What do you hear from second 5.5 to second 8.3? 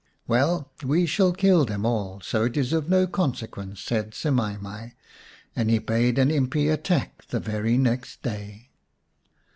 and he bade an impi attack the very next